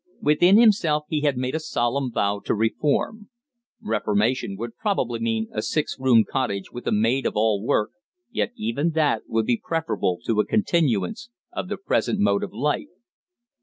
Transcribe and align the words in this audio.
Within 0.19 0.57
himself 0.57 1.03
he 1.09 1.21
had 1.21 1.37
made 1.37 1.53
a 1.53 1.59
solemn 1.59 2.11
vow 2.11 2.39
to 2.45 2.55
reform. 2.55 3.29
Reformation 3.83 4.55
would 4.57 4.75
probably 4.75 5.19
mean 5.19 5.47
a 5.51 5.61
six 5.61 5.95
roomed 5.99 6.25
cottage 6.25 6.71
with 6.71 6.87
a 6.87 6.91
maid 6.91 7.27
of 7.27 7.33
all 7.35 7.63
work, 7.63 7.91
yet 8.31 8.51
even 8.55 8.93
that 8.93 9.21
would 9.27 9.45
be 9.45 9.61
preferable 9.63 10.17
to 10.25 10.39
a 10.39 10.45
continuance 10.47 11.29
of 11.53 11.69
the 11.69 11.77
present 11.77 12.19
mode 12.19 12.41
of 12.41 12.51
life. 12.51 12.89